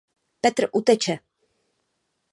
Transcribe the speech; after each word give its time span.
Petr 0.41 0.67
uteče. 0.79 1.13